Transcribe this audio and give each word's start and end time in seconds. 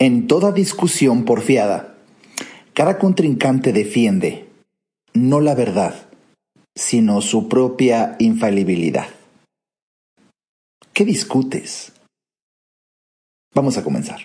En 0.00 0.28
toda 0.28 0.52
discusión 0.52 1.24
porfiada, 1.24 1.96
cada 2.72 2.98
contrincante 2.98 3.72
defiende 3.72 4.48
no 5.12 5.40
la 5.40 5.56
verdad, 5.56 6.06
sino 6.76 7.20
su 7.20 7.48
propia 7.48 8.14
infalibilidad. 8.20 9.08
¿Qué 10.92 11.04
discutes? 11.04 11.92
Vamos 13.54 13.76
a 13.76 13.82
comenzar. 13.82 14.20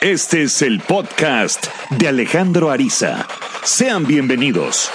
Este 0.00 0.44
es 0.44 0.62
el 0.62 0.78
podcast 0.80 1.66
de 1.98 2.06
Alejandro 2.06 2.70
Ariza. 2.70 3.26
Sean 3.64 4.06
bienvenidos. 4.06 4.88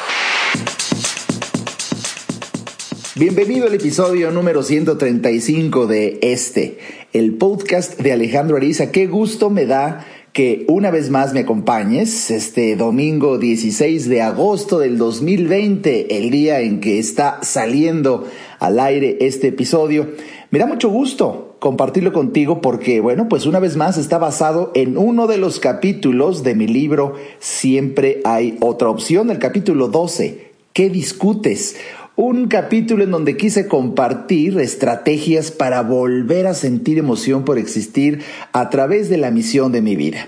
Bienvenido 3.17 3.67
al 3.67 3.73
episodio 3.73 4.31
número 4.31 4.63
135 4.63 5.85
de 5.85 6.17
este, 6.21 6.79
el 7.11 7.33
podcast 7.33 7.99
de 7.99 8.13
Alejandro 8.13 8.55
Ariza. 8.55 8.93
Qué 8.93 9.07
gusto 9.07 9.49
me 9.49 9.65
da 9.65 10.07
que 10.31 10.63
una 10.69 10.91
vez 10.91 11.09
más 11.09 11.33
me 11.33 11.41
acompañes 11.41 12.31
este 12.31 12.77
domingo 12.77 13.37
16 13.37 14.07
de 14.07 14.21
agosto 14.21 14.79
del 14.79 14.97
2020, 14.97 16.17
el 16.19 16.31
día 16.31 16.61
en 16.61 16.79
que 16.79 16.99
está 16.99 17.39
saliendo 17.43 18.29
al 18.59 18.79
aire 18.79 19.17
este 19.19 19.49
episodio. 19.49 20.11
Me 20.49 20.59
da 20.59 20.65
mucho 20.65 20.87
gusto 20.87 21.57
compartirlo 21.59 22.13
contigo 22.13 22.61
porque, 22.61 23.01
bueno, 23.01 23.27
pues 23.27 23.45
una 23.45 23.59
vez 23.59 23.75
más 23.75 23.97
está 23.97 24.19
basado 24.19 24.71
en 24.73 24.97
uno 24.97 25.27
de 25.27 25.37
los 25.37 25.59
capítulos 25.59 26.43
de 26.43 26.55
mi 26.55 26.65
libro 26.65 27.15
Siempre 27.39 28.21
hay 28.23 28.57
otra 28.61 28.89
opción, 28.89 29.31
el 29.31 29.39
capítulo 29.39 29.89
12. 29.89 30.51
¿Qué 30.73 30.89
discutes? 30.89 31.75
Un 32.15 32.47
capítulo 32.47 33.03
en 33.03 33.11
donde 33.11 33.37
quise 33.37 33.67
compartir 33.67 34.59
estrategias 34.59 35.51
para 35.51 35.81
volver 35.81 36.47
a 36.47 36.53
sentir 36.53 36.97
emoción 36.97 37.45
por 37.45 37.57
existir 37.57 38.21
a 38.51 38.69
través 38.69 39.09
de 39.09 39.17
la 39.17 39.31
misión 39.31 39.71
de 39.71 39.81
mi 39.81 39.95
vida. 39.95 40.27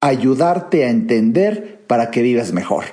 Ayudarte 0.00 0.84
a 0.84 0.90
entender 0.90 1.80
para 1.86 2.10
que 2.10 2.22
vivas 2.22 2.52
mejor. 2.52 2.84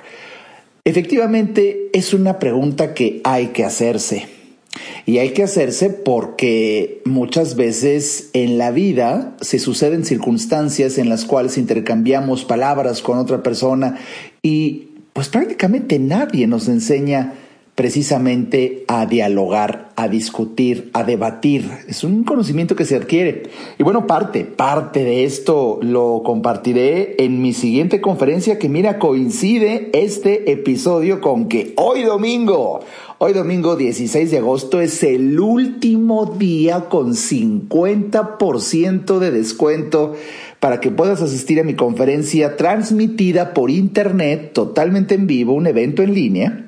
Efectivamente, 0.84 1.88
es 1.92 2.14
una 2.14 2.38
pregunta 2.38 2.94
que 2.94 3.20
hay 3.24 3.48
que 3.48 3.64
hacerse. 3.64 4.26
Y 5.04 5.18
hay 5.18 5.30
que 5.30 5.42
hacerse 5.42 5.90
porque 5.90 7.02
muchas 7.04 7.56
veces 7.56 8.30
en 8.34 8.58
la 8.58 8.70
vida 8.70 9.36
se 9.40 9.58
suceden 9.58 10.04
circunstancias 10.04 10.98
en 10.98 11.08
las 11.08 11.24
cuales 11.24 11.58
intercambiamos 11.58 12.44
palabras 12.44 13.02
con 13.02 13.18
otra 13.18 13.42
persona 13.42 13.98
y 14.42 14.90
pues 15.12 15.28
prácticamente 15.28 15.98
nadie 15.98 16.46
nos 16.46 16.68
enseña 16.68 17.34
precisamente 17.80 18.84
a 18.88 19.06
dialogar, 19.06 19.88
a 19.96 20.06
discutir, 20.06 20.90
a 20.92 21.02
debatir. 21.02 21.66
Es 21.88 22.04
un 22.04 22.24
conocimiento 22.24 22.76
que 22.76 22.84
se 22.84 22.94
adquiere. 22.94 23.44
Y 23.78 23.82
bueno, 23.82 24.06
parte, 24.06 24.44
parte 24.44 25.02
de 25.02 25.24
esto 25.24 25.78
lo 25.80 26.20
compartiré 26.22 27.14
en 27.24 27.40
mi 27.40 27.54
siguiente 27.54 28.02
conferencia 28.02 28.58
que 28.58 28.68
mira, 28.68 28.98
coincide 28.98 29.88
este 29.94 30.52
episodio 30.52 31.22
con 31.22 31.48
que 31.48 31.72
hoy 31.78 32.02
domingo, 32.02 32.80
hoy 33.16 33.32
domingo 33.32 33.76
16 33.76 34.30
de 34.30 34.36
agosto 34.36 34.82
es 34.82 35.02
el 35.02 35.40
último 35.40 36.26
día 36.26 36.90
con 36.90 37.14
50% 37.14 39.18
de 39.18 39.30
descuento 39.30 40.16
para 40.58 40.82
que 40.82 40.90
puedas 40.90 41.22
asistir 41.22 41.58
a 41.58 41.64
mi 41.64 41.72
conferencia 41.72 42.58
transmitida 42.58 43.54
por 43.54 43.70
internet, 43.70 44.52
totalmente 44.52 45.14
en 45.14 45.26
vivo, 45.26 45.54
un 45.54 45.66
evento 45.66 46.02
en 46.02 46.12
línea 46.12 46.66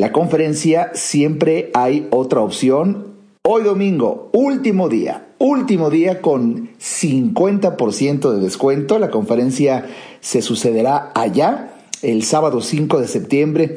la 0.00 0.12
conferencia 0.12 0.92
siempre 0.94 1.70
hay 1.74 2.08
otra 2.10 2.40
opción. 2.40 3.08
Hoy 3.46 3.64
domingo, 3.64 4.30
último 4.32 4.88
día, 4.88 5.26
último 5.36 5.90
día 5.90 6.22
con 6.22 6.70
50% 6.78 8.32
de 8.32 8.40
descuento. 8.40 8.98
La 8.98 9.10
conferencia 9.10 9.84
se 10.20 10.40
sucederá 10.40 11.12
allá 11.14 11.74
el 12.00 12.22
sábado 12.22 12.62
5 12.62 12.98
de 12.98 13.08
septiembre. 13.08 13.76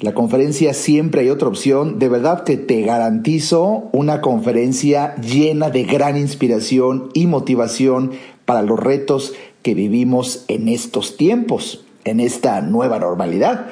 La 0.00 0.14
conferencia 0.14 0.72
siempre 0.72 1.20
hay 1.20 1.28
otra 1.28 1.48
opción. 1.48 1.98
De 1.98 2.08
verdad 2.08 2.44
que 2.44 2.56
te 2.56 2.80
garantizo 2.80 3.90
una 3.92 4.22
conferencia 4.22 5.16
llena 5.16 5.68
de 5.68 5.84
gran 5.84 6.16
inspiración 6.16 7.10
y 7.12 7.26
motivación 7.26 8.12
para 8.46 8.62
los 8.62 8.80
retos 8.80 9.34
que 9.60 9.74
vivimos 9.74 10.46
en 10.48 10.70
estos 10.70 11.18
tiempos, 11.18 11.84
en 12.04 12.20
esta 12.20 12.62
nueva 12.62 12.98
normalidad. 12.98 13.66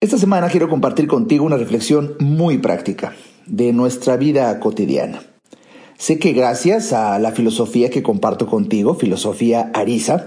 Esta 0.00 0.16
semana 0.16 0.48
quiero 0.48 0.70
compartir 0.70 1.06
contigo 1.06 1.44
una 1.44 1.58
reflexión 1.58 2.16
muy 2.20 2.58
práctica 2.58 3.14
de 3.46 3.72
nuestra 3.72 4.16
vida 4.16 4.58
cotidiana. 4.58 5.22
Sé 5.98 6.18
que 6.18 6.32
gracias 6.32 6.94
a 6.94 7.18
la 7.18 7.32
filosofía 7.32 7.90
que 7.90 8.02
comparto 8.02 8.46
contigo, 8.46 8.94
filosofía 8.94 9.70
Ariza, 9.74 10.26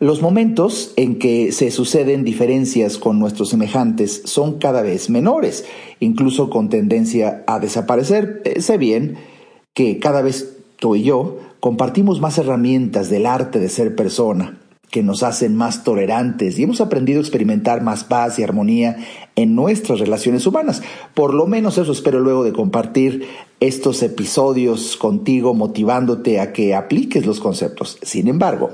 los 0.00 0.22
momentos 0.22 0.94
en 0.96 1.18
que 1.18 1.52
se 1.52 1.70
suceden 1.70 2.24
diferencias 2.24 2.96
con 2.96 3.18
nuestros 3.18 3.50
semejantes 3.50 4.22
son 4.24 4.58
cada 4.58 4.80
vez 4.80 5.10
menores, 5.10 5.66
incluso 6.00 6.48
con 6.48 6.70
tendencia 6.70 7.44
a 7.46 7.60
desaparecer. 7.60 8.40
Eh, 8.46 8.62
sé 8.62 8.78
bien 8.78 9.18
que 9.74 9.98
cada 9.98 10.22
vez 10.22 10.56
tú 10.78 10.96
y 10.96 11.02
yo 11.02 11.38
compartimos 11.60 12.18
más 12.18 12.38
herramientas 12.38 13.10
del 13.10 13.26
arte 13.26 13.60
de 13.60 13.68
ser 13.68 13.94
persona, 13.94 14.58
que 14.90 15.02
nos 15.02 15.22
hacen 15.22 15.54
más 15.54 15.84
tolerantes 15.84 16.58
y 16.58 16.62
hemos 16.62 16.80
aprendido 16.80 17.20
a 17.20 17.22
experimentar 17.22 17.82
más 17.82 18.02
paz 18.02 18.38
y 18.38 18.42
armonía 18.42 18.96
en 19.36 19.54
nuestras 19.54 20.00
relaciones 20.00 20.46
humanas. 20.46 20.82
Por 21.12 21.34
lo 21.34 21.46
menos 21.46 21.76
eso 21.76 21.92
espero 21.92 22.20
luego 22.20 22.42
de 22.42 22.54
compartir 22.54 23.26
estos 23.60 24.02
episodios 24.02 24.96
contigo, 24.96 25.52
motivándote 25.52 26.40
a 26.40 26.54
que 26.54 26.74
apliques 26.74 27.26
los 27.26 27.38
conceptos. 27.38 27.98
Sin 28.00 28.26
embargo, 28.26 28.70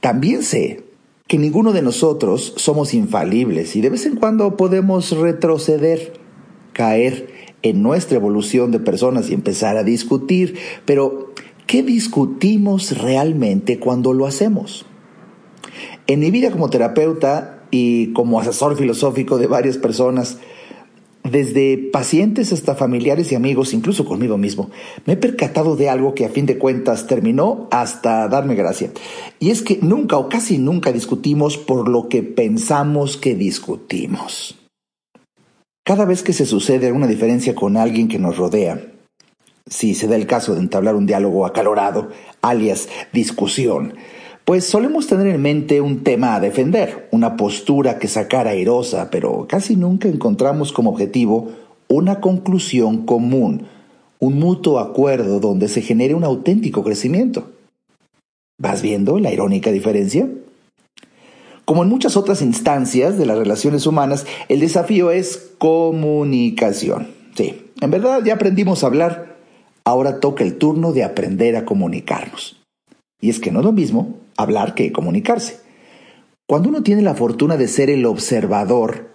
también 0.00 0.42
sé 0.42 0.84
que 1.26 1.38
ninguno 1.38 1.72
de 1.72 1.82
nosotros 1.82 2.54
somos 2.56 2.94
infalibles 2.94 3.76
y 3.76 3.80
de 3.80 3.90
vez 3.90 4.06
en 4.06 4.16
cuando 4.16 4.56
podemos 4.56 5.10
retroceder, 5.16 6.14
caer 6.72 7.28
en 7.62 7.82
nuestra 7.82 8.16
evolución 8.16 8.70
de 8.70 8.80
personas 8.80 9.28
y 9.28 9.34
empezar 9.34 9.76
a 9.76 9.82
discutir, 9.82 10.56
pero 10.84 11.34
¿qué 11.66 11.82
discutimos 11.82 12.96
realmente 12.96 13.78
cuando 13.78 14.14
lo 14.14 14.26
hacemos? 14.26 14.86
En 16.06 16.20
mi 16.20 16.30
vida 16.30 16.50
como 16.50 16.70
terapeuta 16.70 17.62
y 17.70 18.12
como 18.14 18.40
asesor 18.40 18.76
filosófico 18.76 19.36
de 19.36 19.46
varias 19.46 19.76
personas, 19.76 20.38
desde 21.28 21.78
pacientes 21.78 22.52
hasta 22.52 22.74
familiares 22.74 23.32
y 23.32 23.34
amigos, 23.34 23.74
incluso 23.74 24.04
conmigo 24.04 24.38
mismo, 24.38 24.70
me 25.06 25.14
he 25.14 25.16
percatado 25.16 25.76
de 25.76 25.88
algo 25.88 26.14
que 26.14 26.24
a 26.24 26.30
fin 26.30 26.46
de 26.46 26.58
cuentas 26.58 27.06
terminó 27.06 27.68
hasta 27.70 28.28
darme 28.28 28.54
gracia. 28.54 28.90
Y 29.40 29.50
es 29.50 29.62
que 29.62 29.78
nunca 29.82 30.16
o 30.16 30.28
casi 30.28 30.58
nunca 30.58 30.92
discutimos 30.92 31.56
por 31.56 31.88
lo 31.88 32.08
que 32.08 32.22
pensamos 32.22 33.16
que 33.16 33.34
discutimos. 33.34 34.58
Cada 35.84 36.04
vez 36.04 36.22
que 36.22 36.32
se 36.32 36.46
sucede 36.46 36.92
una 36.92 37.06
diferencia 37.06 37.54
con 37.54 37.76
alguien 37.76 38.08
que 38.08 38.18
nos 38.18 38.36
rodea, 38.36 38.92
si 39.66 39.94
se 39.94 40.06
da 40.06 40.16
el 40.16 40.26
caso 40.26 40.54
de 40.54 40.60
entablar 40.60 40.94
un 40.94 41.06
diálogo 41.06 41.46
acalorado, 41.46 42.10
alias 42.42 42.88
discusión, 43.12 43.94
pues 44.48 44.64
solemos 44.64 45.06
tener 45.06 45.26
en 45.26 45.42
mente 45.42 45.82
un 45.82 46.02
tema 46.02 46.34
a 46.34 46.40
defender, 46.40 47.06
una 47.12 47.36
postura 47.36 47.98
que 47.98 48.08
sacar 48.08 48.48
airosa, 48.48 49.10
pero 49.10 49.46
casi 49.46 49.76
nunca 49.76 50.08
encontramos 50.08 50.72
como 50.72 50.88
objetivo 50.88 51.50
una 51.86 52.22
conclusión 52.22 53.04
común, 53.04 53.66
un 54.18 54.38
mutuo 54.38 54.78
acuerdo 54.78 55.38
donde 55.38 55.68
se 55.68 55.82
genere 55.82 56.14
un 56.14 56.24
auténtico 56.24 56.82
crecimiento. 56.82 57.50
¿Vas 58.58 58.80
viendo 58.80 59.18
la 59.18 59.30
irónica 59.30 59.70
diferencia? 59.70 60.26
Como 61.66 61.82
en 61.82 61.90
muchas 61.90 62.16
otras 62.16 62.40
instancias 62.40 63.18
de 63.18 63.26
las 63.26 63.36
relaciones 63.36 63.86
humanas, 63.86 64.24
el 64.48 64.60
desafío 64.60 65.10
es 65.10 65.52
comunicación. 65.58 67.08
Sí, 67.34 67.66
en 67.82 67.90
verdad 67.90 68.24
ya 68.24 68.32
aprendimos 68.32 68.82
a 68.82 68.86
hablar, 68.86 69.36
ahora 69.84 70.20
toca 70.20 70.42
el 70.42 70.56
turno 70.56 70.94
de 70.94 71.04
aprender 71.04 71.54
a 71.54 71.66
comunicarnos. 71.66 72.56
Y 73.20 73.28
es 73.28 73.40
que 73.40 73.50
no 73.50 73.58
es 73.58 73.66
lo 73.66 73.72
mismo 73.72 74.14
hablar 74.38 74.74
que 74.74 74.92
comunicarse. 74.92 75.58
Cuando 76.46 76.70
uno 76.70 76.82
tiene 76.82 77.02
la 77.02 77.14
fortuna 77.14 77.58
de 77.58 77.68
ser 77.68 77.90
el 77.90 78.06
observador 78.06 79.10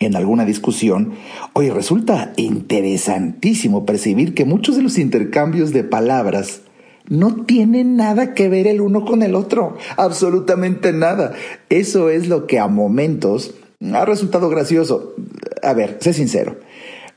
en 0.00 0.16
alguna 0.16 0.44
discusión, 0.44 1.14
hoy 1.54 1.70
resulta 1.70 2.34
interesantísimo 2.36 3.86
percibir 3.86 4.34
que 4.34 4.44
muchos 4.44 4.76
de 4.76 4.82
los 4.82 4.98
intercambios 4.98 5.72
de 5.72 5.84
palabras 5.84 6.60
no 7.08 7.44
tienen 7.44 7.96
nada 7.96 8.34
que 8.34 8.48
ver 8.48 8.66
el 8.66 8.80
uno 8.80 9.04
con 9.04 9.22
el 9.22 9.34
otro, 9.34 9.78
absolutamente 9.96 10.92
nada. 10.92 11.32
Eso 11.70 12.10
es 12.10 12.28
lo 12.28 12.46
que 12.46 12.58
a 12.58 12.66
momentos 12.66 13.54
ha 13.92 14.04
resultado 14.04 14.48
gracioso. 14.48 15.14
A 15.62 15.72
ver, 15.72 15.98
sé 16.00 16.12
sincero. 16.12 16.56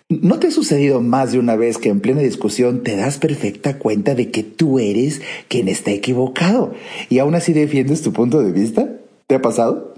¿No 0.09 0.39
te 0.39 0.48
ha 0.48 0.51
sucedido 0.51 1.01
más 1.01 1.33
de 1.33 1.39
una 1.39 1.57
vez 1.57 1.77
que 1.77 1.89
en 1.89 2.00
plena 2.00 2.21
discusión 2.21 2.81
te 2.81 2.95
das 2.95 3.18
perfecta 3.18 3.77
cuenta 3.77 4.15
de 4.15 4.31
que 4.31 4.42
tú 4.42 4.80
eres 4.80 5.21
quien 5.50 5.68
está 5.68 5.92
equivocado 5.92 6.74
y 7.09 7.19
aún 7.19 7.36
así 7.36 7.51
defiendes 7.51 8.04
tu 8.04 8.13
punto 8.13 8.42
de 8.42 8.54
vista? 8.54 8.88
¿Te 9.27 9.36
ha 9.36 9.42
pasado? 9.42 9.95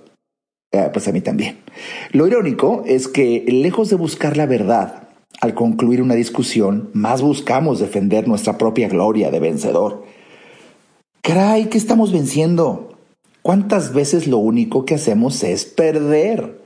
Eh, 0.71 0.89
pues 0.91 1.07
a 1.07 1.11
mí 1.11 1.21
también. 1.21 1.59
Lo 2.11 2.25
irónico 2.25 2.83
es 2.87 3.07
que 3.07 3.45
lejos 3.47 3.91
de 3.91 3.97
buscar 3.97 4.35
la 4.35 4.47
verdad, 4.47 5.09
al 5.41 5.53
concluir 5.53 6.01
una 6.01 6.15
discusión, 6.15 6.89
más 6.93 7.21
buscamos 7.21 7.79
defender 7.79 8.27
nuestra 8.27 8.57
propia 8.57 8.87
gloria 8.87 9.29
de 9.29 9.39
vencedor. 9.39 10.03
Caray, 11.21 11.69
¿qué 11.69 11.77
estamos 11.77 12.11
venciendo? 12.11 12.97
¿Cuántas 13.43 13.93
veces 13.93 14.25
lo 14.25 14.39
único 14.39 14.85
que 14.85 14.95
hacemos 14.95 15.43
es 15.43 15.65
perder? 15.65 16.59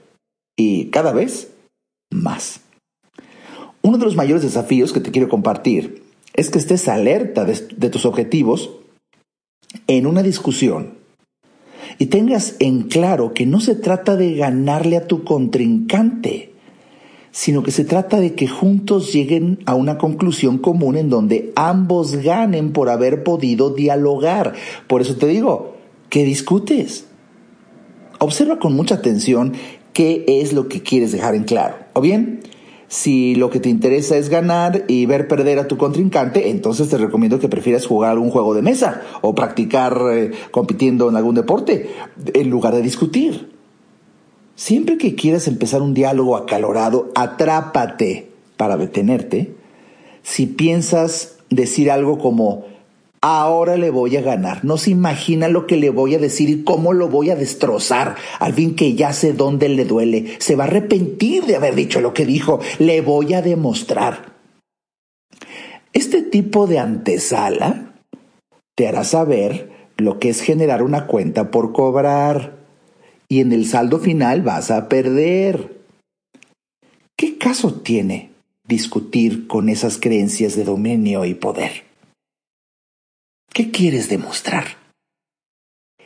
Y 0.58 0.86
cada 0.92 1.12
vez 1.12 1.50
más. 2.10 2.63
Uno 3.86 3.98
de 3.98 4.06
los 4.06 4.16
mayores 4.16 4.44
desafíos 4.44 4.94
que 4.94 5.02
te 5.02 5.12
quiero 5.12 5.28
compartir 5.28 6.04
es 6.34 6.50
que 6.50 6.58
estés 6.58 6.88
alerta 6.88 7.44
de, 7.44 7.90
tus 7.90 8.06
objetivos 8.06 8.72
en 9.88 10.08
una 10.08 10.24
discusión 10.24 10.94
y 12.00 12.06
tengas 12.06 12.56
en 12.60 12.84
claro 12.84 13.34
que 13.34 13.46
no 13.46 13.60
se 13.60 13.76
trata 13.76 14.16
de 14.16 14.36
ganarle 14.36 14.96
a 14.96 15.06
tu 15.06 15.26
contrincante, 15.26 16.54
sino 17.32 17.62
que 17.62 17.72
se 17.72 17.84
trata 17.84 18.22
de 18.22 18.36
que 18.36 18.48
juntos 18.48 19.12
lleguen 19.12 19.60
a 19.66 19.76
una 19.76 19.98
conclusión 19.98 20.60
común 20.60 20.96
en 20.96 21.10
donde 21.10 21.52
ambos 21.58 22.16
ganen 22.16 22.72
por 22.72 22.90
haber 22.90 23.24
podido 23.24 23.72
dialogar. 23.72 24.54
Por 24.88 25.02
eso 25.02 25.18
te 25.18 25.28
digo, 25.28 25.76
¿qué 26.10 26.24
discutes? 26.24 27.08
Observa 28.20 28.60
con 28.60 28.74
mucha 28.76 28.96
atención 28.96 29.54
qué 29.92 30.24
es 30.26 30.54
lo 30.54 30.70
que 30.70 30.82
quieres 30.82 31.12
dejar 31.12 31.36
en 31.36 31.44
claro. 31.44 31.76
O 31.92 32.00
bien, 32.00 32.40
si 32.94 33.34
lo 33.34 33.50
que 33.50 33.60
te 33.60 33.70
interesa 33.70 34.18
es 34.18 34.30
ganar 34.30 34.84
y 34.88 35.08
ver 35.08 35.28
perder 35.28 35.58
a 35.58 35.68
tu 35.68 35.78
contrincante, 35.78 36.52
entonces 36.52 36.90
te 36.90 36.98
recomiendo 37.00 37.40
que 37.40 37.50
prefieras 37.50 37.88
jugar 37.88 38.20
un 38.20 38.30
juego 38.30 38.54
de 38.54 38.62
mesa 38.62 39.02
o 39.22 39.34
practicar 39.34 40.00
eh, 40.12 40.30
compitiendo 40.52 41.10
en 41.10 41.16
algún 41.16 41.34
deporte 41.34 41.90
en 42.36 42.52
lugar 42.52 42.76
de 42.76 42.84
discutir. 42.84 43.50
Siempre 44.54 45.00
que 45.00 45.16
quieras 45.16 45.48
empezar 45.48 45.82
un 45.82 45.96
diálogo 45.96 46.38
acalorado, 46.38 47.10
atrápate 47.16 48.30
para 48.58 48.78
detenerte. 48.78 49.56
Si 50.22 50.46
piensas 50.46 51.38
decir 51.50 51.90
algo 51.90 52.20
como, 52.20 52.66
ahora 53.24 53.78
le 53.78 53.90
voy 53.90 54.18
a 54.18 54.22
ganar. 54.22 54.66
No 54.66 54.78
se 54.78 54.92
imagina 54.92 55.48
lo 55.48 55.66
que 55.66 55.78
le 55.78 55.90
voy 55.90 56.14
a 56.14 56.20
decir 56.20 56.50
y 56.50 56.64
cómo 56.64 56.92
lo 56.92 57.08
voy 57.08 57.30
a 57.30 57.38
destrozar. 57.38 58.18
Al 58.40 58.54
fin 58.54 58.76
que 58.76 58.96
ya 58.96 59.14
sé 59.14 59.32
dónde 59.32 59.70
le 59.70 59.86
duele. 59.86 60.36
Se 60.40 60.58
va 60.58 60.66
a 60.66 60.68
arrepentir 60.68 61.46
de 61.46 61.56
haber 61.56 61.74
dicho 61.74 62.02
lo 62.02 62.14
que 62.14 62.26
dijo. 62.26 62.60
Le 62.80 63.00
voy 63.00 63.34
a 63.34 63.42
demostrar. 63.42 64.34
Este 65.94 66.22
tipo 66.22 66.68
de 66.68 66.80
antesala 66.80 67.94
te 68.76 68.90
hará 68.90 69.06
saber 69.06 69.72
lo 69.96 70.20
que 70.20 70.28
es 70.28 70.42
generar 70.42 70.84
una 70.84 71.08
cuenta 71.08 71.50
por 71.50 71.72
cobrar. 71.72 72.58
Y 73.30 73.40
en 73.40 73.54
el 73.54 73.66
saldo 73.66 74.00
final 74.00 74.42
vas 74.42 74.70
a 74.70 74.90
perder. 74.90 75.82
¿Qué 77.16 77.38
caso 77.38 77.74
tiene 77.74 78.32
discutir 78.68 79.48
con 79.48 79.70
esas 79.70 79.98
creencias 79.98 80.58
de 80.58 80.66
dominio 80.66 81.24
y 81.24 81.36
poder? 81.36 81.93
¿Qué 83.54 83.70
quieres 83.70 84.10
demostrar? 84.10 84.66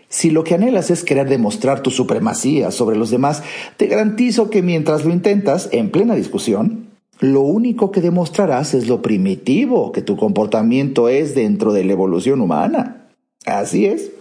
Si 0.10 0.32
lo 0.32 0.44
que 0.44 0.54
anhelas 0.54 0.92
es 0.92 1.06
querer 1.06 1.30
demostrar 1.30 1.82
tu 1.82 1.92
supremacía 1.92 2.72
sobre 2.72 2.98
los 2.98 3.10
demás, 3.10 3.42
te 3.78 3.88
garantizo 3.88 4.50
que 4.50 4.62
mientras 4.62 5.06
lo 5.06 5.14
intentas 5.14 5.70
en 5.72 5.90
plena 5.90 6.16
discusión, 6.16 6.88
lo 7.22 7.42
único 7.42 7.92
que 7.92 8.02
demostrarás 8.02 8.74
es 8.74 8.90
lo 8.90 9.02
primitivo 9.02 9.94
que 9.94 10.02
tu 10.02 10.18
comportamiento 10.18 11.08
es 11.08 11.36
dentro 11.36 11.72
de 11.72 11.86
la 11.86 11.94
evolución 11.94 12.42
humana. 12.42 13.08
Así 13.46 13.86
es. 13.86 14.12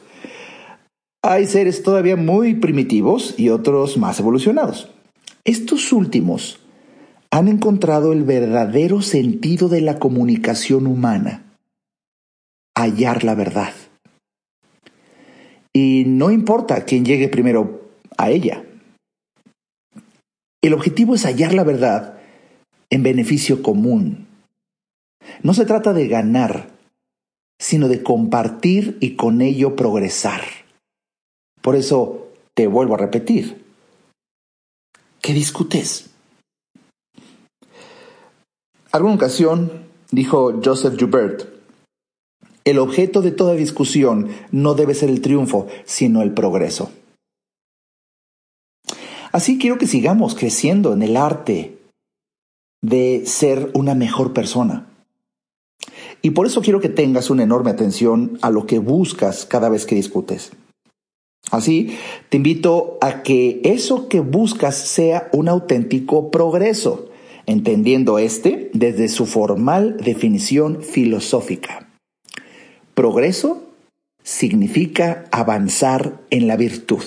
Hay 1.21 1.47
seres 1.47 1.83
todavía 1.83 2.15
muy 2.15 2.55
primitivos 2.55 3.35
y 3.37 3.49
otros 3.49 3.97
más 3.97 4.21
evolucionados. 4.21 4.89
Estos 5.45 5.93
últimos 5.93 6.61
han 7.33 7.49
encontrado 7.49 8.13
el 8.13 8.23
verdadero 8.23 9.03
sentido 9.03 9.69
de 9.69 9.81
la 9.81 9.99
comunicación 9.99 10.87
humana 10.87 11.46
hallar 12.77 13.25
la 13.25 13.35
verdad. 13.35 13.73
Y 15.73 16.05
no 16.07 16.31
importa 16.31 16.85
quién 16.85 17.05
llegue 17.05 17.29
primero 17.29 17.91
a 18.17 18.31
ella. 18.31 18.65
El 20.63 20.75
objetivo 20.75 21.15
es 21.15 21.25
hallar 21.25 21.55
la 21.55 21.65
verdad 21.65 22.19
en 22.91 23.03
beneficio 23.03 23.63
común. 23.63 24.27
No 25.43 25.55
se 25.55 25.67
trata 25.67 25.93
de 25.93 26.07
ganar, 26.09 26.71
sino 27.59 27.89
de 27.89 28.03
compartir 28.03 28.97
y 29.01 29.17
con 29.17 29.41
ello 29.41 29.77
progresar. 29.77 30.43
Por 31.63 31.77
eso 31.77 32.29
te 32.55 32.67
vuelvo 32.67 32.95
a 32.95 32.99
repetir. 32.99 33.65
¿Qué 35.21 35.33
discutes? 35.33 36.11
Alguna 38.93 39.15
ocasión 39.15 39.87
dijo 40.11 40.61
Joseph 40.65 40.97
Joubert, 40.99 41.56
el 42.67 42.81
objeto 42.81 43.23
de 43.23 43.31
toda 43.31 43.55
discusión 43.55 44.29
no 44.51 44.75
debe 44.75 44.95
ser 44.95 45.09
el 45.09 45.23
triunfo, 45.23 45.69
sino 45.85 46.21
el 46.21 46.33
progreso. 46.33 46.91
Así 49.31 49.57
quiero 49.57 49.79
que 49.79 49.87
sigamos 49.87 50.35
creciendo 50.35 50.93
en 50.93 51.03
el 51.03 51.17
arte 51.17 51.79
de 52.83 53.23
ser 53.25 53.71
una 53.73 53.95
mejor 53.95 54.33
persona. 54.33 54.89
Y 56.23 56.31
por 56.31 56.47
eso 56.47 56.61
quiero 56.61 56.81
que 56.81 56.89
tengas 56.89 57.31
una 57.31 57.45
enorme 57.45 57.71
atención 57.71 58.37
a 58.43 58.51
lo 58.51 58.67
que 58.67 58.81
buscas 58.81 59.47
cada 59.47 59.69
vez 59.69 59.87
que 59.87 59.95
discutes. 59.95 60.51
Así, 61.53 61.97
te 62.31 62.39
invito 62.39 62.99
a 63.01 63.23
que 63.23 63.61
eso 63.63 64.09
que 64.09 64.19
buscas 64.19 64.75
sea 64.77 65.29
un 65.33 65.49
auténtico 65.49 66.33
progreso, 66.33 67.11
entendiendo 67.47 68.19
este 68.19 68.73
desde 68.75 69.09
su 69.09 69.27
formal 69.27 69.99
definición 69.99 70.83
filosófica. 70.83 71.86
Progreso 72.97 73.63
significa 74.23 75.27
avanzar 75.31 76.15
en 76.31 76.47
la 76.47 76.57
virtud. 76.57 77.05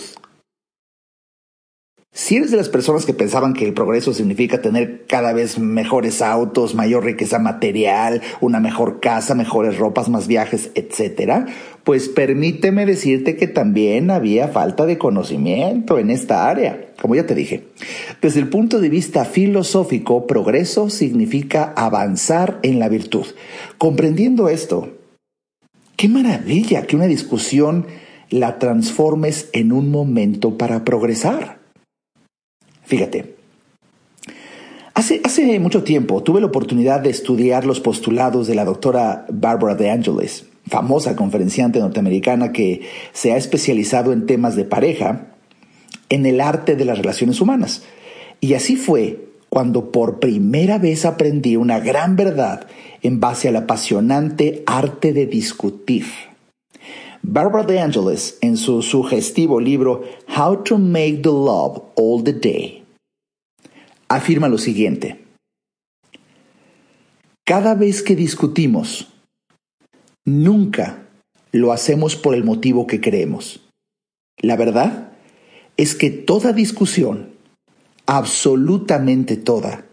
Si 2.13 2.35
eres 2.35 2.51
de 2.51 2.57
las 2.57 2.69
personas 2.69 3.07
que 3.07 3.15
pensaban 3.15 3.53
que 3.55 3.65
el 3.65 3.73
progreso 3.73 4.13
significa 4.13 4.61
tener 4.61 5.07
cada 5.07 5.33
vez 5.33 5.57
mejores 5.57 6.21
autos, 6.21 6.75
mayor 6.75 7.05
riqueza 7.05 7.39
material, 7.39 8.21
una 8.39 8.59
mejor 8.59 8.99
casa, 8.99 9.33
mejores 9.33 9.79
ropas, 9.79 10.09
más 10.09 10.27
viajes, 10.27 10.69
etc., 10.75 11.47
pues 11.83 12.07
permíteme 12.07 12.85
decirte 12.85 13.35
que 13.35 13.47
también 13.47 14.11
había 14.11 14.49
falta 14.49 14.85
de 14.85 14.99
conocimiento 14.99 15.97
en 15.97 16.11
esta 16.11 16.47
área. 16.47 16.93
Como 17.01 17.15
ya 17.15 17.25
te 17.25 17.33
dije, 17.33 17.63
desde 18.21 18.41
el 18.41 18.49
punto 18.49 18.79
de 18.79 18.89
vista 18.89 19.25
filosófico, 19.25 20.27
progreso 20.27 20.91
significa 20.91 21.73
avanzar 21.75 22.59
en 22.61 22.77
la 22.77 22.89
virtud. 22.89 23.25
Comprendiendo 23.79 24.49
esto, 24.49 24.98
Qué 25.99 26.07
maravilla 26.07 26.87
que 26.87 26.95
una 26.95 27.07
discusión 27.07 27.85
la 28.29 28.57
transformes 28.57 29.49
en 29.51 29.73
un 29.73 29.91
momento 29.91 30.57
para 30.57 30.85
progresar. 30.85 31.59
Fíjate, 32.85 33.35
hace, 34.93 35.19
hace 35.25 35.59
mucho 35.59 35.83
tiempo 35.83 36.23
tuve 36.23 36.39
la 36.39 36.47
oportunidad 36.47 37.01
de 37.01 37.09
estudiar 37.09 37.65
los 37.65 37.81
postulados 37.81 38.47
de 38.47 38.55
la 38.55 38.63
doctora 38.63 39.25
Barbara 39.29 39.75
De 39.75 39.91
Angelis, 39.91 40.45
famosa 40.69 41.17
conferenciante 41.17 41.79
norteamericana 41.79 42.53
que 42.53 42.83
se 43.11 43.33
ha 43.33 43.35
especializado 43.35 44.13
en 44.13 44.25
temas 44.25 44.55
de 44.55 44.63
pareja 44.63 45.33
en 46.07 46.25
el 46.25 46.39
arte 46.39 46.77
de 46.77 46.85
las 46.85 46.97
relaciones 46.97 47.41
humanas. 47.41 47.83
Y 48.39 48.53
así 48.53 48.77
fue 48.77 49.28
cuando 49.49 49.91
por 49.91 50.19
primera 50.19 50.77
vez 50.77 51.05
aprendí 51.05 51.55
una 51.55 51.79
gran 51.79 52.15
verdad 52.15 52.67
en 53.01 53.19
base 53.19 53.47
al 53.47 53.55
apasionante 53.55 54.63
arte 54.65 55.13
de 55.13 55.25
discutir. 55.25 56.05
Barbara 57.21 57.65
De 57.65 57.79
Angelis, 57.79 58.37
en 58.41 58.55
su 58.55 58.81
sugestivo 58.81 59.59
libro 59.59 60.03
How 60.37 60.63
to 60.63 60.77
Make 60.77 61.19
the 61.23 61.29
Love 61.29 61.81
All 61.95 62.23
the 62.23 62.33
Day, 62.33 62.83
afirma 64.07 64.47
lo 64.47 64.57
siguiente. 64.57 65.25
Cada 67.45 67.75
vez 67.75 68.03
que 68.03 68.15
discutimos, 68.15 69.07
nunca 70.23 71.07
lo 71.51 71.73
hacemos 71.73 72.15
por 72.15 72.35
el 72.35 72.43
motivo 72.43 72.87
que 72.87 73.01
creemos. 73.01 73.61
La 74.37 74.55
verdad 74.55 75.11
es 75.75 75.95
que 75.95 76.11
toda 76.11 76.53
discusión, 76.53 77.28
absolutamente 78.09 79.37
toda, 79.37 79.85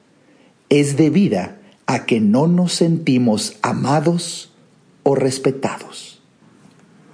es 0.71 0.97
debida 0.97 1.61
a 1.85 2.07
que 2.07 2.19
no 2.19 2.49
nos 2.49 2.73
sentimos 2.73 3.59
amados 3.61 4.55
o 5.03 5.15
respetados. 5.15 6.23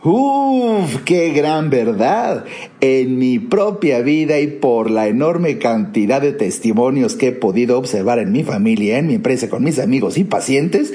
Uf, 0.04 1.02
qué 1.04 1.30
gran 1.30 1.71
verdad. 1.71 2.44
En 2.80 3.18
mi 3.18 3.40
propia 3.40 4.00
vida 4.00 4.38
y 4.38 4.47
por 4.47 4.92
la 4.92 5.09
enorme 5.09 5.59
cantidad 5.59 6.23
de 6.23 6.32
testimonios 6.32 7.16
que 7.16 7.28
he 7.28 7.32
podido 7.32 7.78
observar 7.78 8.21
en 8.21 8.30
mi 8.30 8.44
familia, 8.44 8.99
en 8.99 9.09
mi 9.09 9.14
empresa, 9.14 9.50
con 9.50 9.64
mis 9.64 9.80
amigos 9.80 10.18
y 10.18 10.25
pacientes, 10.25 10.92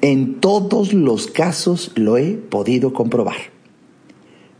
en 0.00 0.40
todos 0.40 0.94
los 0.94 1.26
casos 1.26 1.92
lo 1.96 2.16
he 2.16 2.32
podido 2.32 2.94
comprobar. 2.94 3.59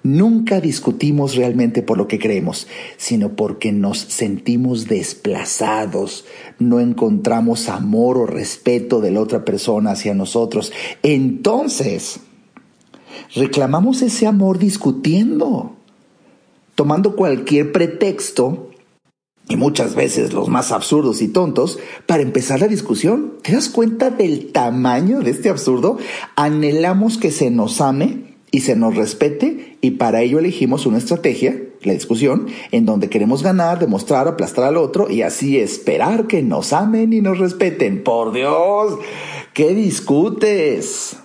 Nunca 0.02 0.62
discutimos 0.62 1.34
realmente 1.34 1.82
por 1.82 1.98
lo 1.98 2.08
que 2.08 2.18
creemos, 2.18 2.66
sino 2.96 3.36
porque 3.36 3.70
nos 3.70 3.98
sentimos 3.98 4.86
desplazados, 4.86 6.24
no 6.58 6.80
encontramos 6.80 7.68
amor 7.68 8.16
o 8.16 8.24
respeto 8.24 9.02
de 9.02 9.10
la 9.10 9.20
otra 9.20 9.44
persona 9.44 9.90
hacia 9.90 10.14
nosotros. 10.14 10.72
Entonces, 11.02 12.20
reclamamos 13.34 14.00
ese 14.00 14.26
amor 14.26 14.58
discutiendo, 14.58 15.76
tomando 16.74 17.14
cualquier 17.14 17.70
pretexto, 17.70 18.70
y 19.50 19.56
muchas 19.56 19.96
veces 19.96 20.32
los 20.32 20.48
más 20.48 20.72
absurdos 20.72 21.20
y 21.20 21.28
tontos, 21.28 21.78
para 22.06 22.22
empezar 22.22 22.60
la 22.60 22.68
discusión. 22.68 23.34
¿Te 23.42 23.52
das 23.52 23.68
cuenta 23.68 24.08
del 24.08 24.52
tamaño 24.52 25.20
de 25.20 25.32
este 25.32 25.50
absurdo? 25.50 25.98
Anhelamos 26.36 27.18
que 27.18 27.32
se 27.32 27.50
nos 27.50 27.80
ame 27.80 28.29
y 28.50 28.60
se 28.60 28.76
nos 28.76 28.96
respete 28.96 29.76
y 29.80 29.92
para 29.92 30.22
ello 30.22 30.38
elegimos 30.38 30.86
una 30.86 30.98
estrategia, 30.98 31.56
la 31.82 31.92
discusión, 31.92 32.48
en 32.72 32.84
donde 32.84 33.08
queremos 33.08 33.42
ganar, 33.42 33.78
demostrar, 33.78 34.28
aplastar 34.28 34.64
al 34.64 34.76
otro 34.76 35.10
y 35.10 35.22
así 35.22 35.58
esperar 35.58 36.26
que 36.26 36.42
nos 36.42 36.72
amen 36.72 37.12
y 37.12 37.20
nos 37.20 37.38
respeten. 37.38 38.02
Por 38.02 38.32
Dios, 38.32 38.98
¿qué 39.54 39.74
discutes? 39.74 41.16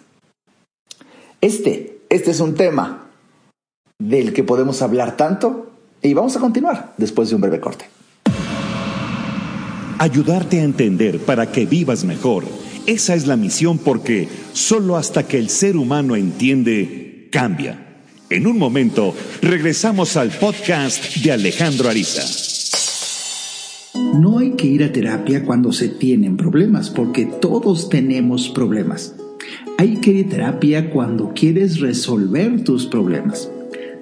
Este 1.41 1.96
este 2.10 2.32
es 2.32 2.39
un 2.39 2.55
tema 2.55 3.10
del 4.00 4.34
que 4.34 4.44
podemos 4.44 4.82
hablar 4.82 5.17
tanto 5.17 5.72
y 6.01 6.13
vamos 6.13 6.36
a 6.36 6.39
continuar 6.39 6.94
después 6.98 7.29
de 7.29 7.36
un 7.36 7.41
breve 7.41 7.60
corte. 7.60 7.86
Ayudarte 9.98 10.60
a 10.60 10.63
entender 10.63 11.20
para 11.20 11.51
que 11.51 11.65
vivas 11.65 12.03
mejor. 12.03 12.44
Esa 12.86 13.15
es 13.15 13.25
la 13.25 13.38
misión 13.38 13.79
porque 13.79 14.29
solo 14.53 14.98
hasta 14.98 15.27
que 15.27 15.39
el 15.39 15.50
ser 15.50 15.77
humano 15.77 16.15
entiende, 16.15 17.04
cambia. 17.36 17.77
En 18.30 18.48
un 18.48 18.58
momento, 18.58 19.13
regresamos 19.42 20.15
al 20.15 20.30
podcast 20.30 21.18
de 21.18 21.34
Alejandro 21.34 21.89
Ariza. 21.89 22.24
No 24.13 24.39
hay 24.39 24.51
que 24.51 24.68
ir 24.68 24.86
a 24.86 24.94
terapia 24.94 25.44
cuando 25.44 25.74
se 25.74 25.89
tienen 25.89 26.38
problemas, 26.38 26.89
porque 26.89 27.25
todos 27.25 27.89
tenemos 27.89 28.48
problemas. 28.48 29.15
Hay 29.77 29.98
que 29.98 30.12
ir 30.12 30.27
a 30.27 30.30
terapia 30.30 30.89
cuando 30.92 31.34
quieres 31.34 31.82
resolver 31.82 32.63
tus 32.63 32.86
problemas. 32.86 33.51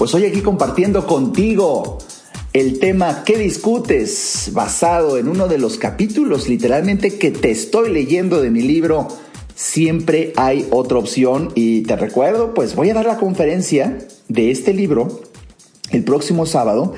Pues 0.00 0.14
hoy 0.14 0.24
aquí 0.24 0.40
compartiendo 0.40 1.06
contigo 1.06 1.98
el 2.54 2.78
tema 2.78 3.22
¿Qué 3.22 3.36
discutes? 3.36 4.48
basado 4.54 5.18
en 5.18 5.28
uno 5.28 5.46
de 5.46 5.58
los 5.58 5.76
capítulos 5.76 6.48
literalmente 6.48 7.18
que 7.18 7.30
te 7.30 7.50
estoy 7.50 7.92
leyendo 7.92 8.40
de 8.40 8.48
mi 8.48 8.62
libro 8.62 9.08
Siempre 9.54 10.32
hay 10.36 10.66
otra 10.70 10.96
opción 10.96 11.50
y 11.54 11.82
te 11.82 11.96
recuerdo, 11.96 12.54
pues 12.54 12.74
voy 12.74 12.88
a 12.88 12.94
dar 12.94 13.04
la 13.04 13.18
conferencia 13.18 13.98
de 14.28 14.50
este 14.50 14.72
libro 14.72 15.20
el 15.90 16.02
próximo 16.02 16.46
sábado. 16.46 16.94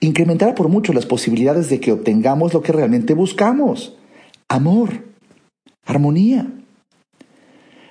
incrementará 0.00 0.54
por 0.54 0.68
mucho 0.68 0.94
las 0.94 1.04
posibilidades 1.04 1.68
de 1.68 1.80
que 1.80 1.92
obtengamos 1.92 2.54
lo 2.54 2.62
que 2.62 2.72
realmente 2.72 3.12
buscamos 3.12 3.98
amor, 4.52 4.90
armonía. 5.86 6.46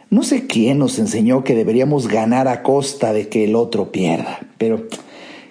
No 0.09 0.23
sé 0.23 0.45
quién 0.45 0.77
nos 0.77 0.99
enseñó 0.99 1.43
que 1.43 1.55
deberíamos 1.55 2.07
ganar 2.07 2.47
a 2.47 2.63
costa 2.63 3.13
de 3.13 3.29
que 3.29 3.45
el 3.45 3.55
otro 3.55 3.91
pierda, 3.91 4.39
pero 4.57 4.87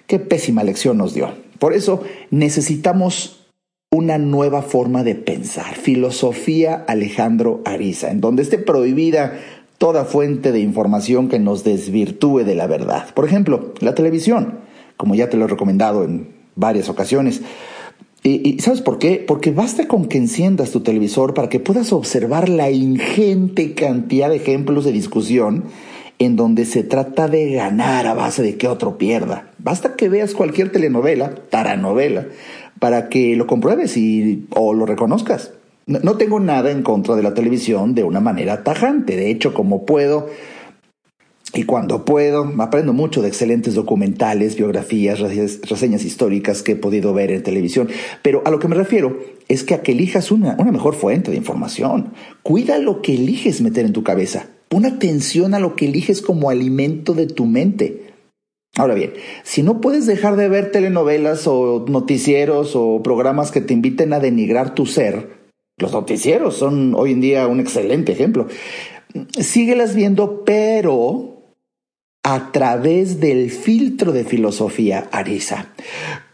qué 0.07 0.19
pésima 0.19 0.63
lección 0.63 0.97
nos 0.97 1.13
dio. 1.13 1.33
Por 1.59 1.73
eso 1.73 2.03
necesitamos 2.29 3.45
una 3.91 4.17
nueva 4.17 4.61
forma 4.61 5.03
de 5.03 5.15
pensar, 5.15 5.75
filosofía 5.75 6.85
Alejandro 6.87 7.61
Ariza, 7.65 8.09
en 8.09 8.21
donde 8.21 8.43
esté 8.43 8.57
prohibida 8.57 9.39
toda 9.77 10.05
fuente 10.05 10.51
de 10.51 10.59
información 10.59 11.27
que 11.27 11.39
nos 11.39 11.63
desvirtúe 11.63 12.45
de 12.45 12.55
la 12.55 12.67
verdad. 12.67 13.13
Por 13.13 13.25
ejemplo, 13.25 13.73
la 13.79 13.95
televisión, 13.95 14.59
como 14.95 15.15
ya 15.15 15.29
te 15.29 15.35
lo 15.35 15.45
he 15.45 15.49
recomendado 15.49 16.05
en 16.05 16.29
varias 16.55 16.87
ocasiones, 16.87 17.41
Y, 18.23 18.59
¿sabes 18.59 18.81
por 18.81 18.99
qué? 18.99 19.23
Porque 19.25 19.51
basta 19.51 19.87
con 19.87 20.05
que 20.05 20.19
enciendas 20.19 20.71
tu 20.71 20.81
televisor 20.81 21.33
para 21.33 21.49
que 21.49 21.59
puedas 21.59 21.91
observar 21.91 22.49
la 22.49 22.69
ingente 22.69 23.73
cantidad 23.73 24.29
de 24.29 24.35
ejemplos 24.35 24.85
de 24.85 24.91
discusión 24.91 25.63
en 26.19 26.35
donde 26.35 26.65
se 26.65 26.83
trata 26.83 27.27
de 27.27 27.53
ganar 27.53 28.05
a 28.05 28.13
base 28.13 28.43
de 28.43 28.57
que 28.57 28.67
otro 28.67 28.99
pierda. 28.99 29.51
Basta 29.57 29.95
que 29.95 30.07
veas 30.07 30.35
cualquier 30.35 30.71
telenovela, 30.71 31.33
taranovela, 31.49 32.27
para 32.77 33.09
que 33.09 33.35
lo 33.35 33.47
compruebes 33.47 33.97
y, 33.97 34.45
o 34.51 34.75
lo 34.75 34.85
reconozcas. 34.85 35.53
No 35.87 36.17
tengo 36.17 36.39
nada 36.39 36.69
en 36.69 36.83
contra 36.83 37.15
de 37.15 37.23
la 37.23 37.33
televisión 37.33 37.95
de 37.95 38.03
una 38.03 38.19
manera 38.19 38.63
tajante. 38.63 39.15
De 39.15 39.31
hecho, 39.31 39.55
como 39.55 39.83
puedo, 39.83 40.29
y 41.53 41.63
cuando 41.63 42.05
puedo, 42.05 42.49
aprendo 42.59 42.93
mucho 42.93 43.21
de 43.21 43.27
excelentes 43.27 43.75
documentales, 43.75 44.55
biografías, 44.55 45.19
reseñas 45.19 46.05
históricas 46.05 46.63
que 46.63 46.73
he 46.73 46.75
podido 46.77 47.13
ver 47.13 47.31
en 47.31 47.43
televisión. 47.43 47.89
Pero 48.21 48.41
a 48.45 48.51
lo 48.51 48.59
que 48.59 48.69
me 48.69 48.75
refiero 48.75 49.19
es 49.49 49.63
que 49.63 49.73
a 49.73 49.81
que 49.81 49.91
elijas 49.91 50.31
una, 50.31 50.55
una 50.57 50.71
mejor 50.71 50.95
fuente 50.95 51.29
de 51.29 51.37
información. 51.37 52.13
Cuida 52.41 52.79
lo 52.79 53.01
que 53.01 53.15
eliges 53.15 53.59
meter 53.61 53.85
en 53.85 53.91
tu 53.91 54.03
cabeza. 54.03 54.47
Pon 54.69 54.85
atención 54.85 55.53
a 55.53 55.59
lo 55.59 55.75
que 55.75 55.87
eliges 55.87 56.21
como 56.21 56.49
alimento 56.49 57.13
de 57.13 57.27
tu 57.27 57.45
mente. 57.45 58.13
Ahora 58.77 58.93
bien, 58.93 59.11
si 59.43 59.63
no 59.63 59.81
puedes 59.81 60.05
dejar 60.05 60.37
de 60.37 60.47
ver 60.47 60.71
telenovelas 60.71 61.45
o 61.47 61.85
noticieros 61.89 62.71
o 62.75 63.03
programas 63.03 63.51
que 63.51 63.59
te 63.59 63.73
inviten 63.73 64.13
a 64.13 64.21
denigrar 64.21 64.73
tu 64.73 64.85
ser, 64.85 65.41
los 65.77 65.91
noticieros 65.91 66.55
son 66.55 66.95
hoy 66.95 67.11
en 67.11 67.19
día 67.19 67.47
un 67.47 67.59
excelente 67.59 68.13
ejemplo. 68.13 68.47
Síguelas 69.37 69.93
viendo, 69.93 70.45
pero 70.45 71.30
a 72.33 72.53
través 72.53 73.19
del 73.19 73.51
filtro 73.51 74.13
de 74.13 74.23
filosofía 74.23 75.09
Arisa. 75.11 75.67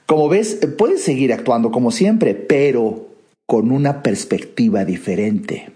Como 0.06 0.30
ves, 0.30 0.60
puedes 0.78 1.02
seguir 1.02 1.34
actuando 1.34 1.72
como 1.72 1.90
siempre, 1.90 2.36
pero 2.36 3.08
con 3.48 3.72
una 3.72 4.04
perspectiva 4.04 4.86
diferente. 4.86 5.72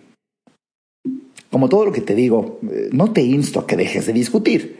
Como 1.49 1.69
todo 1.69 1.85
lo 1.85 1.91
que 1.91 2.01
te 2.01 2.13
digo, 2.13 2.59
no 2.91 3.11
te 3.11 3.23
insto 3.23 3.61
a 3.61 3.65
que 3.65 3.75
dejes 3.75 4.05
de 4.05 4.13
discutir. 4.13 4.77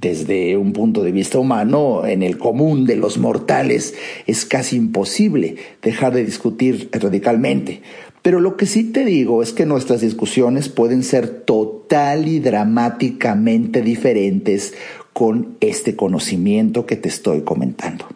Desde 0.00 0.56
un 0.56 0.72
punto 0.72 1.02
de 1.02 1.10
vista 1.10 1.40
humano, 1.40 2.06
en 2.06 2.22
el 2.22 2.38
común 2.38 2.86
de 2.86 2.94
los 2.94 3.18
mortales, 3.18 3.96
es 4.28 4.44
casi 4.44 4.76
imposible 4.76 5.56
dejar 5.82 6.14
de 6.14 6.24
discutir 6.24 6.88
radicalmente. 6.92 7.82
Pero 8.22 8.38
lo 8.38 8.56
que 8.56 8.66
sí 8.66 8.84
te 8.84 9.04
digo 9.04 9.42
es 9.42 9.52
que 9.52 9.66
nuestras 9.66 10.00
discusiones 10.00 10.68
pueden 10.68 11.02
ser 11.02 11.40
total 11.42 12.28
y 12.28 12.38
dramáticamente 12.38 13.82
diferentes 13.82 14.74
con 15.12 15.56
este 15.60 15.96
conocimiento 15.96 16.86
que 16.86 16.96
te 16.96 17.08
estoy 17.08 17.42
comentando. 17.42 18.06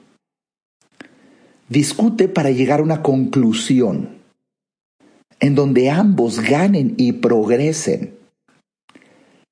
Discute 1.68 2.28
para 2.28 2.50
llegar 2.50 2.78
a 2.78 2.84
una 2.84 3.02
conclusión 3.02 4.16
en 5.40 5.54
donde 5.56 5.90
ambos 5.90 6.40
ganen 6.40 6.94
y 6.96 7.12
progresen. 7.12 8.14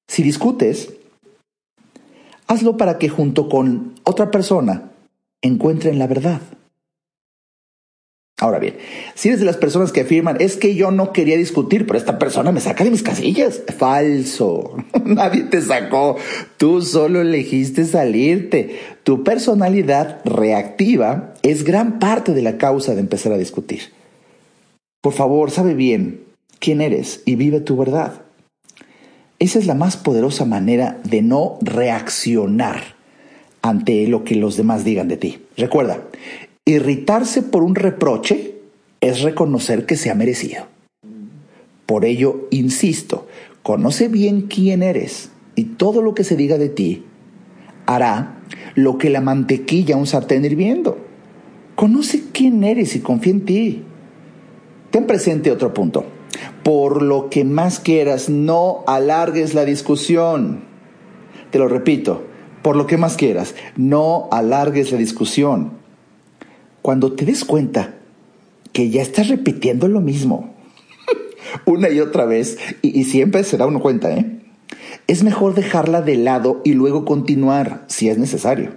Si 0.06 0.22
discutes, 0.22 0.94
hazlo 2.46 2.76
para 2.76 2.98
que 2.98 3.08
junto 3.08 3.48
con 3.48 3.94
otra 4.04 4.30
persona 4.30 4.92
encuentren 5.42 5.98
la 5.98 6.06
verdad. 6.06 6.40
Ahora 8.38 8.58
bien, 8.58 8.76
si 9.14 9.28
eres 9.28 9.38
de 9.38 9.46
las 9.46 9.56
personas 9.56 9.92
que 9.92 10.00
afirman, 10.00 10.38
es 10.40 10.56
que 10.56 10.74
yo 10.74 10.90
no 10.90 11.12
quería 11.12 11.36
discutir, 11.36 11.86
pero 11.86 11.98
esta 11.98 12.18
persona 12.18 12.50
me 12.50 12.60
saca 12.60 12.82
de 12.82 12.90
mis 12.90 13.04
casillas. 13.04 13.62
Falso. 13.78 14.76
Nadie 15.04 15.44
te 15.44 15.62
sacó. 15.62 16.16
Tú 16.56 16.82
solo 16.82 17.20
elegiste 17.20 17.84
salirte. 17.84 18.80
Tu 19.04 19.22
personalidad 19.22 20.20
reactiva 20.24 21.34
es 21.42 21.62
gran 21.62 22.00
parte 22.00 22.34
de 22.34 22.42
la 22.42 22.58
causa 22.58 22.94
de 22.94 23.00
empezar 23.00 23.32
a 23.32 23.38
discutir. 23.38 23.92
Por 25.00 25.12
favor, 25.12 25.52
sabe 25.52 25.74
bien 25.74 26.22
quién 26.58 26.80
eres 26.80 27.22
y 27.24 27.36
vive 27.36 27.60
tu 27.60 27.76
verdad. 27.76 28.22
Esa 29.38 29.60
es 29.60 29.66
la 29.66 29.74
más 29.74 29.96
poderosa 29.96 30.44
manera 30.44 30.98
de 31.04 31.22
no 31.22 31.58
reaccionar 31.60 32.94
ante 33.62 34.06
lo 34.08 34.24
que 34.24 34.34
los 34.34 34.56
demás 34.56 34.84
digan 34.84 35.08
de 35.08 35.16
ti. 35.16 35.38
Recuerda, 35.56 36.02
Irritarse 36.66 37.42
por 37.42 37.62
un 37.62 37.74
reproche 37.74 38.54
es 39.02 39.20
reconocer 39.20 39.84
que 39.84 39.96
se 39.96 40.10
ha 40.10 40.14
merecido. 40.14 40.64
Por 41.84 42.06
ello, 42.06 42.48
insisto, 42.50 43.26
conoce 43.62 44.08
bien 44.08 44.42
quién 44.48 44.82
eres 44.82 45.30
y 45.56 45.64
todo 45.64 46.00
lo 46.00 46.14
que 46.14 46.24
se 46.24 46.36
diga 46.36 46.56
de 46.56 46.70
ti 46.70 47.04
hará 47.84 48.40
lo 48.74 48.96
que 48.96 49.10
la 49.10 49.20
mantequilla 49.20 49.96
a 49.96 49.98
un 49.98 50.06
sartén 50.06 50.46
hirviendo. 50.46 50.96
Conoce 51.74 52.22
quién 52.32 52.64
eres 52.64 52.96
y 52.96 53.00
confía 53.00 53.34
en 53.34 53.44
ti. 53.44 53.82
Ten 54.90 55.06
presente 55.06 55.50
otro 55.50 55.74
punto. 55.74 56.06
Por 56.62 57.02
lo 57.02 57.28
que 57.28 57.44
más 57.44 57.78
quieras, 57.78 58.30
no 58.30 58.84
alargues 58.86 59.52
la 59.52 59.66
discusión. 59.66 60.64
Te 61.50 61.58
lo 61.58 61.68
repito, 61.68 62.22
por 62.62 62.74
lo 62.74 62.86
que 62.86 62.96
más 62.96 63.16
quieras, 63.18 63.54
no 63.76 64.28
alargues 64.32 64.92
la 64.92 64.96
discusión 64.96 65.83
cuando 66.84 67.14
te 67.14 67.24
des 67.24 67.46
cuenta 67.46 67.94
que 68.74 68.90
ya 68.90 69.00
estás 69.00 69.28
repitiendo 69.28 69.88
lo 69.88 70.02
mismo 70.02 70.54
una 71.64 71.88
y 71.88 71.98
otra 72.00 72.26
vez, 72.26 72.58
y, 72.82 73.04
siempre 73.04 73.42
se 73.44 73.56
da 73.56 73.66
uno 73.66 73.80
cuenta, 73.80 74.14
¿eh? 74.14 74.40
Es 75.06 75.22
mejor 75.22 75.54
dejarla 75.54 76.02
de 76.02 76.18
lado 76.18 76.60
y 76.62 76.74
luego 76.74 77.06
continuar 77.06 77.86
si 77.88 78.10
es 78.10 78.18
necesario. 78.18 78.74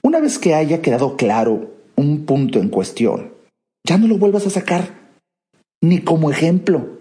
Una 0.00 0.18
vez 0.20 0.38
que 0.38 0.54
haya 0.54 0.80
quedado 0.80 1.18
claro 1.18 1.74
un 1.94 2.24
punto 2.24 2.58
en 2.58 2.70
cuestión, 2.70 3.34
ya 3.86 3.98
no 3.98 4.06
lo 4.06 4.16
vuelvas 4.16 4.46
a 4.46 4.50
sacar, 4.50 5.10
ni 5.82 5.98
como 5.98 6.30
ejemplo. 6.30 7.00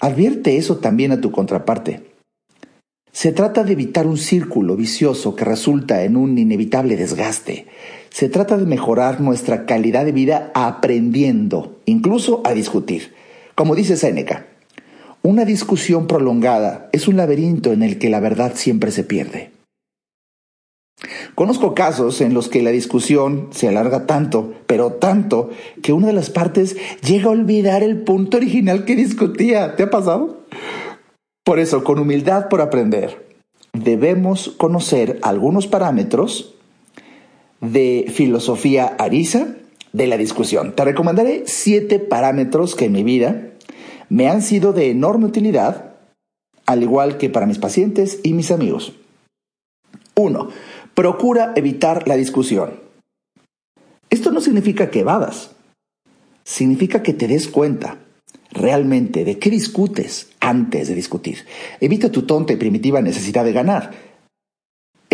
Advierte 0.00 0.56
eso 0.56 0.78
también 0.78 1.12
a 1.12 1.20
tu 1.20 1.32
contraparte. 1.32 2.14
Se 3.12 3.30
trata 3.30 3.62
de 3.62 3.74
evitar 3.74 4.06
un 4.06 4.16
círculo 4.16 4.74
vicioso 4.74 5.36
que 5.36 5.44
resulta 5.44 6.02
en 6.02 6.16
un 6.16 6.36
inevitable 6.36 6.96
desgaste. 6.96 7.66
Se 8.14 8.28
trata 8.28 8.56
de 8.56 8.64
mejorar 8.64 9.20
nuestra 9.20 9.66
calidad 9.66 10.04
de 10.04 10.12
vida 10.12 10.52
aprendiendo, 10.54 11.80
incluso 11.84 12.42
a 12.44 12.54
discutir. 12.54 13.12
Como 13.56 13.74
dice 13.74 13.96
Séneca, 13.96 14.46
una 15.22 15.44
discusión 15.44 16.06
prolongada 16.06 16.88
es 16.92 17.08
un 17.08 17.16
laberinto 17.16 17.72
en 17.72 17.82
el 17.82 17.98
que 17.98 18.10
la 18.10 18.20
verdad 18.20 18.52
siempre 18.54 18.92
se 18.92 19.02
pierde. 19.02 19.50
Conozco 21.34 21.74
casos 21.74 22.20
en 22.20 22.34
los 22.34 22.48
que 22.48 22.62
la 22.62 22.70
discusión 22.70 23.48
se 23.50 23.66
alarga 23.66 24.06
tanto, 24.06 24.54
pero 24.68 24.92
tanto, 24.92 25.50
que 25.82 25.92
una 25.92 26.06
de 26.06 26.12
las 26.12 26.30
partes 26.30 26.76
llega 27.04 27.26
a 27.26 27.32
olvidar 27.32 27.82
el 27.82 28.02
punto 28.02 28.36
original 28.36 28.84
que 28.84 28.94
discutía. 28.94 29.74
¿Te 29.74 29.82
ha 29.82 29.90
pasado? 29.90 30.44
Por 31.42 31.58
eso, 31.58 31.82
con 31.82 31.98
humildad 31.98 32.48
por 32.48 32.60
aprender, 32.60 33.26
debemos 33.72 34.50
conocer 34.50 35.18
algunos 35.22 35.66
parámetros 35.66 36.53
de 37.72 38.10
filosofía 38.12 38.86
arisa 38.98 39.48
de 39.92 40.06
la 40.06 40.16
discusión. 40.16 40.74
Te 40.74 40.84
recomendaré 40.84 41.44
siete 41.46 41.98
parámetros 41.98 42.74
que 42.74 42.86
en 42.86 42.92
mi 42.92 43.02
vida 43.02 43.50
me 44.08 44.28
han 44.28 44.42
sido 44.42 44.72
de 44.72 44.90
enorme 44.90 45.26
utilidad, 45.26 45.94
al 46.66 46.82
igual 46.82 47.18
que 47.18 47.30
para 47.30 47.46
mis 47.46 47.58
pacientes 47.58 48.20
y 48.22 48.32
mis 48.32 48.50
amigos. 48.50 48.92
Uno, 50.16 50.50
Procura 50.94 51.52
evitar 51.56 52.06
la 52.06 52.14
discusión. 52.14 52.78
Esto 54.10 54.30
no 54.30 54.40
significa 54.40 54.90
que 54.90 55.00
evadas, 55.00 55.50
significa 56.44 57.02
que 57.02 57.12
te 57.12 57.26
des 57.26 57.48
cuenta 57.48 57.98
realmente 58.52 59.24
de 59.24 59.40
qué 59.40 59.50
discutes 59.50 60.28
antes 60.38 60.86
de 60.86 60.94
discutir. 60.94 61.46
Evita 61.80 62.12
tu 62.12 62.22
tonta 62.22 62.52
y 62.52 62.56
primitiva 62.56 63.02
necesidad 63.02 63.44
de 63.44 63.52
ganar 63.52 63.90